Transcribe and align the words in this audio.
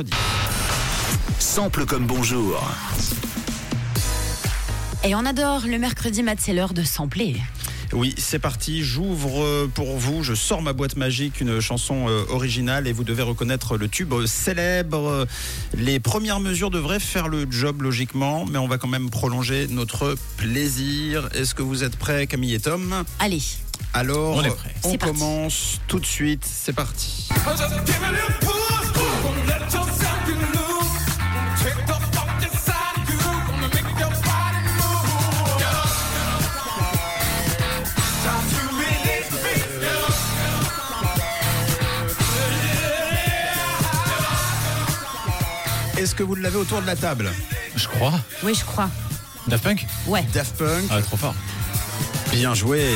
mercredi. 0.00 0.12
Sample 1.38 1.84
comme 1.84 2.06
bonjour. 2.06 2.62
Et 5.04 5.14
on 5.14 5.24
adore 5.24 5.66
le 5.66 5.78
mercredi 5.78 6.22
mat, 6.22 6.36
c'est 6.38 6.52
l'heure 6.52 6.74
de 6.74 6.82
sampler. 6.82 7.36
Oui, 7.92 8.14
c'est 8.18 8.38
parti. 8.38 8.84
J'ouvre 8.84 9.42
euh, 9.42 9.66
pour 9.66 9.96
vous, 9.96 10.22
je 10.22 10.34
sors 10.34 10.62
ma 10.62 10.72
boîte 10.72 10.96
magique, 10.96 11.40
une 11.40 11.58
chanson 11.58 12.06
euh, 12.08 12.22
originale 12.28 12.86
et 12.86 12.92
vous 12.92 13.02
devez 13.02 13.22
reconnaître 13.22 13.76
le 13.76 13.88
tube 13.88 14.14
célèbre. 14.26 15.26
Les 15.74 15.98
premières 15.98 16.38
mesures 16.38 16.70
devraient 16.70 17.00
faire 17.00 17.26
le 17.28 17.50
job 17.50 17.82
logiquement, 17.82 18.46
mais 18.46 18.58
on 18.58 18.68
va 18.68 18.78
quand 18.78 18.88
même 18.88 19.10
prolonger 19.10 19.66
notre 19.68 20.16
plaisir. 20.36 21.28
Est-ce 21.34 21.54
que 21.54 21.62
vous 21.62 21.82
êtes 21.82 21.96
prêts, 21.96 22.26
Camille 22.28 22.54
et 22.54 22.60
Tom? 22.60 23.02
Allez, 23.18 23.42
Alors, 23.92 24.36
On 24.36 24.44
est 24.44 24.50
prêts. 24.50 24.74
on 24.84 24.96
commence 24.96 25.80
tout 25.88 25.98
de 25.98 26.06
suite. 26.06 26.44
C'est 26.48 26.74
parti. 26.74 27.28
Est-ce 45.96 46.14
que 46.14 46.22
vous 46.22 46.34
l'avez 46.34 46.56
autour 46.56 46.80
de 46.80 46.86
la 46.86 46.96
table 46.96 47.30
Je 47.76 47.86
crois. 47.88 48.12
oui, 48.42 48.54
je 48.54 48.64
crois. 48.64 48.88
Daft 49.46 49.64
Punk 49.64 49.86
Ouais. 50.06 50.24
Daft 50.32 50.56
Punk, 50.56 50.84
Ah, 50.90 51.00
trop 51.02 51.16
fort. 51.16 51.34
bien 52.32 52.54
joué. 52.54 52.86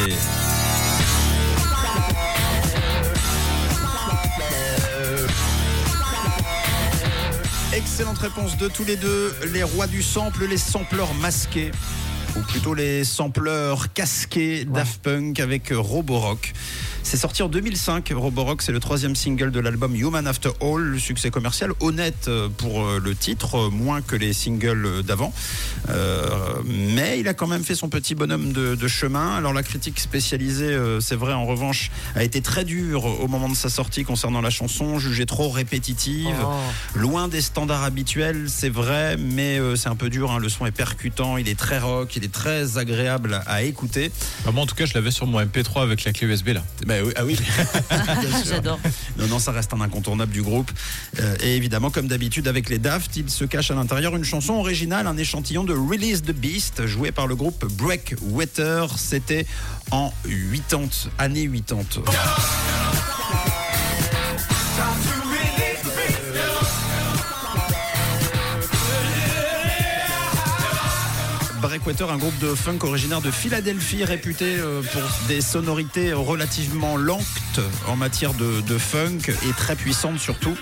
Excellente 7.72 8.18
réponse 8.18 8.56
de 8.56 8.68
tous 8.68 8.84
les 8.84 8.96
deux. 8.96 9.34
Les 9.52 9.62
rois 9.62 9.86
du 9.86 10.02
sample, 10.02 10.46
les 10.46 10.56
sampleurs 10.58 11.12
masqués. 11.14 11.70
Ou 12.36 12.40
plutôt 12.40 12.74
les 12.74 13.04
sampleurs 13.04 13.92
casqués 13.92 14.64
Daft 14.64 15.02
Punk 15.02 15.40
avec 15.40 15.72
Roborock. 15.72 16.52
C'est 17.06 17.18
sorti 17.18 17.42
en 17.42 17.48
2005. 17.48 18.10
Roborock, 18.16 18.62
c'est 18.62 18.72
le 18.72 18.80
troisième 18.80 19.14
single 19.14 19.50
de 19.50 19.60
l'album 19.60 19.94
Human 19.94 20.26
After 20.26 20.48
All. 20.62 20.80
Le 20.80 20.98
succès 20.98 21.30
commercial 21.30 21.70
honnête 21.80 22.26
euh, 22.28 22.48
pour 22.48 22.82
euh, 22.82 22.98
le 22.98 23.14
titre, 23.14 23.66
euh, 23.66 23.70
moins 23.70 24.00
que 24.00 24.16
les 24.16 24.32
singles 24.32 25.02
d'avant. 25.02 25.32
Euh, 25.90 26.28
mais 26.64 27.20
il 27.20 27.28
a 27.28 27.34
quand 27.34 27.46
même 27.46 27.62
fait 27.62 27.74
son 27.74 27.88
petit 27.90 28.14
bonhomme 28.14 28.52
de, 28.52 28.74
de 28.74 28.88
chemin. 28.88 29.36
Alors 29.36 29.52
la 29.52 29.62
critique 29.62 30.00
spécialisée, 30.00 30.76
c'est 31.00 31.14
vrai 31.14 31.34
en 31.34 31.44
revanche, 31.44 31.90
a 32.16 32.24
été 32.24 32.40
très 32.40 32.64
dure 32.64 33.04
au 33.04 33.28
moment 33.28 33.48
de 33.50 33.54
sa 33.54 33.68
sortie 33.68 34.02
concernant 34.04 34.40
la 34.40 34.50
chanson, 34.50 34.98
jugée 34.98 35.26
trop 35.26 35.50
répétitive, 35.50 36.34
Oh. 36.42 36.52
loin 36.94 37.28
des 37.28 37.40
standards 37.42 37.84
habituels, 37.84 38.46
c'est 38.48 38.68
vrai, 38.70 39.16
mais 39.18 39.58
c'est 39.76 39.88
un 39.88 39.94
peu 39.94 40.08
dur. 40.08 40.32
hein. 40.32 40.38
Le 40.38 40.48
son 40.48 40.64
est 40.66 40.70
percutant, 40.72 41.36
il 41.36 41.48
est 41.48 41.58
très 41.58 41.78
rock, 41.78 42.16
il 42.16 42.24
est 42.24 42.32
très 42.32 42.78
agréable 42.78 43.40
à 43.46 43.62
écouter. 43.62 44.10
Bah, 44.44 44.50
moi, 44.52 44.62
en 44.62 44.66
tout 44.66 44.74
cas, 44.74 44.86
je 44.86 44.94
l'avais 44.94 45.10
sur 45.10 45.26
mon 45.26 45.40
MP3 45.40 45.82
avec 45.82 46.04
la 46.04 46.12
clé 46.12 46.26
USB 46.26 46.48
là. 46.48 46.64
Bah 46.86 46.93
oui, 47.02 47.12
ah 47.16 47.24
oui. 47.24 47.38
J'adore. 48.46 48.78
Non, 49.18 49.26
non, 49.26 49.38
ça 49.38 49.52
reste 49.52 49.72
un 49.72 49.80
incontournable 49.80 50.32
du 50.32 50.42
groupe. 50.42 50.70
Euh, 51.20 51.36
et 51.42 51.56
évidemment, 51.56 51.90
comme 51.90 52.08
d'habitude 52.08 52.48
avec 52.48 52.68
les 52.68 52.78
Daft, 52.78 53.16
il 53.16 53.30
se 53.30 53.44
cache 53.44 53.70
à 53.70 53.74
l'intérieur 53.74 54.14
une 54.16 54.24
chanson 54.24 54.54
originale, 54.54 55.06
un 55.06 55.16
échantillon 55.16 55.64
de 55.64 55.72
Release 55.72 56.22
the 56.22 56.32
Beast, 56.32 56.86
joué 56.86 57.12
par 57.12 57.26
le 57.26 57.36
groupe 57.36 57.64
Breakwater. 57.72 58.98
C'était 58.98 59.46
en 59.90 60.12
80, 60.68 61.10
années 61.18 61.48
80. 61.48 62.02
Breakwater, 71.68 72.10
un 72.10 72.18
groupe 72.18 72.38
de 72.40 72.54
funk 72.54 72.78
originaire 72.82 73.20
de 73.22 73.30
Philadelphie, 73.30 74.04
réputé 74.04 74.56
euh, 74.58 74.82
pour 74.82 75.00
des 75.28 75.40
sonorités 75.40 76.12
relativement 76.12 76.96
lentes 76.96 77.24
en 77.88 77.96
matière 77.96 78.34
de, 78.34 78.60
de 78.60 78.76
funk 78.78 79.18
et 79.28 79.52
très 79.56 79.74
puissantes 79.74 80.18
surtout. 80.18 80.54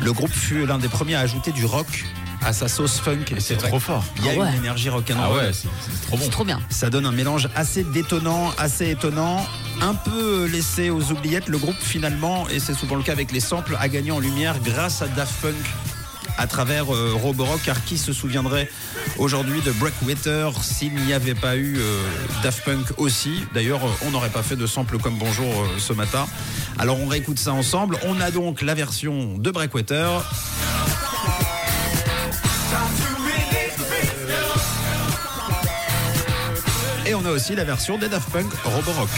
Le 0.00 0.12
groupe 0.12 0.32
fut 0.32 0.66
l'un 0.66 0.78
des 0.78 0.88
premiers 0.88 1.14
à 1.14 1.20
ajouter 1.20 1.52
du 1.52 1.64
rock 1.64 2.04
à 2.44 2.52
sa 2.52 2.66
sauce 2.66 2.98
funk. 2.98 3.24
Et 3.36 3.40
C'est 3.40 3.56
trop 3.56 3.78
fort. 3.78 4.04
qu'il 4.16 4.24
y 4.24 4.28
a 4.30 4.32
Ah 4.34 4.38
ouais. 4.40 4.48
une 4.50 4.56
énergie 4.56 4.88
Ah 4.88 4.94
rock'n'roll. 4.94 5.36
ouais, 5.36 5.52
c'est 5.52 5.68
c'est 5.80 6.06
trop 6.08 6.16
bon. 6.16 6.24
C'est 6.24 6.30
trop 6.30 6.44
bien. 6.44 6.60
Ça 6.70 6.90
donne 6.90 7.06
un 7.06 7.12
mélange 7.12 7.48
assez 7.54 7.84
détonnant, 7.84 8.50
assez 8.58 8.90
étonnant, 8.90 9.46
un 9.80 9.94
peu 9.94 10.46
laissé 10.46 10.90
aux 10.90 11.12
oubliettes. 11.12 11.46
Le 11.48 11.58
groupe 11.58 11.76
finalement, 11.80 12.48
et 12.48 12.58
c'est 12.58 12.74
souvent 12.74 12.96
le 12.96 13.04
cas 13.04 13.12
avec 13.12 13.30
les 13.30 13.38
samples, 13.38 13.76
a 13.78 13.88
gagné 13.88 14.10
en 14.10 14.18
lumière 14.18 14.56
grâce 14.64 15.02
à 15.02 15.06
Daft 15.06 15.34
Punk 15.40 15.54
à 16.38 16.46
travers 16.46 16.94
euh, 16.94 17.12
Roborock, 17.14 17.60
car 17.64 17.84
qui 17.84 17.98
se 17.98 18.12
souviendrait 18.12 18.68
aujourd'hui 19.18 19.60
de 19.62 19.72
Breakwater 19.72 20.52
s'il 20.62 20.94
n'y 20.94 21.12
avait 21.12 21.34
pas 21.34 21.56
eu 21.56 21.76
euh, 21.78 22.02
Daft 22.42 22.64
Punk 22.64 22.98
aussi? 22.98 23.44
D'ailleurs, 23.54 23.84
euh, 23.84 24.06
on 24.06 24.10
n'aurait 24.10 24.30
pas 24.30 24.42
fait 24.42 24.56
de 24.56 24.66
sample 24.66 24.98
comme 24.98 25.18
Bonjour 25.18 25.66
ce 25.78 25.92
matin. 25.92 26.26
Alors 26.78 27.00
on 27.00 27.06
réécoute 27.06 27.38
ça 27.38 27.52
ensemble. 27.52 27.98
On 28.04 28.20
a 28.20 28.30
donc 28.30 28.62
la 28.62 28.74
version 28.74 29.36
de 29.38 29.50
Breakwater. 29.50 30.22
Et 37.06 37.14
on 37.14 37.24
a 37.26 37.30
aussi 37.30 37.54
la 37.54 37.64
version 37.64 37.98
des 37.98 38.08
Daft 38.08 38.30
Punk 38.30 38.50
Roborock. 38.64 39.10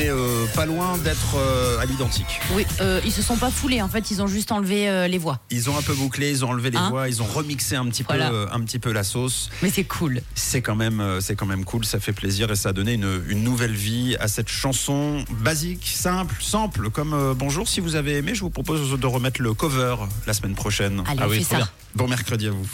Est 0.00 0.08
euh, 0.10 0.46
pas 0.54 0.66
loin 0.66 0.98
d'être 0.98 1.36
euh, 1.36 1.78
à 1.78 1.84
l'identique. 1.84 2.40
Oui, 2.54 2.66
euh, 2.80 3.00
ils 3.04 3.12
se 3.12 3.22
sont 3.22 3.36
pas 3.36 3.50
foulés 3.50 3.82
en 3.82 3.88
fait, 3.88 4.10
ils 4.10 4.20
ont 4.22 4.26
juste 4.26 4.50
enlevé 4.52 4.88
euh, 4.88 5.06
les 5.08 5.18
voix. 5.18 5.38
Ils 5.50 5.68
ont 5.70 5.76
un 5.78 5.82
peu 5.82 5.94
bouclé, 5.94 6.30
ils 6.30 6.44
ont 6.44 6.48
enlevé 6.50 6.70
les 6.70 6.78
Hein 6.78 6.88
voix, 6.90 7.08
ils 7.08 7.22
ont 7.22 7.26
remixé 7.26 7.76
un 7.76 7.86
petit 7.86 8.02
Voilà. 8.02 8.30
peu, 8.30 8.34
euh, 8.36 8.46
un 8.52 8.60
petit 8.60 8.78
peu 8.78 8.92
la 8.92 9.04
sauce. 9.04 9.50
Mais 9.62 9.70
c'est 9.70 9.84
cool. 9.84 10.22
C'est 10.34 10.62
quand 10.62 10.74
même, 10.76 11.00
euh, 11.00 11.20
c'est 11.20 11.34
quand 11.36 11.46
même 11.46 11.64
cool, 11.64 11.84
ça 11.84 12.00
fait 12.00 12.12
plaisir 12.12 12.50
et 12.50 12.56
ça 12.56 12.70
a 12.70 12.72
donné 12.72 12.94
une, 12.94 13.22
une 13.28 13.42
nouvelle 13.44 13.74
vie 13.74 14.16
à 14.20 14.28
cette 14.28 14.48
chanson 14.48 15.24
basique, 15.42 15.86
simple, 15.94 16.36
simple 16.40 16.90
comme 16.90 17.12
euh, 17.14 17.34
Bonjour. 17.34 17.68
Si 17.68 17.80
vous 17.80 17.94
avez 17.96 18.16
aimé, 18.16 18.34
je 18.34 18.40
vous 18.40 18.50
propose 18.50 18.98
de 18.98 19.06
remettre 19.06 19.40
le 19.42 19.54
cover 19.54 19.96
la 20.26 20.32
semaine 20.32 20.54
prochaine. 20.54 21.02
Allez, 21.06 21.20
Ah 21.22 21.26
on 21.26 21.30
oui, 21.30 21.38
fait 21.38 21.44
trop 21.44 21.50
ça. 21.52 21.56
bien. 21.58 21.68
Bon 21.94 22.08
mercredi 22.08 22.46
à 22.48 22.50
vous. 22.50 22.66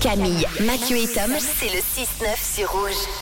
Camille, 0.00 0.46
Mathieu 0.64 0.96
et 0.96 1.06
Tom, 1.08 1.32
c'est 1.40 1.66
le 1.66 1.80
6-9 1.80 2.54
sur 2.56 2.70
Rouge. 2.70 2.92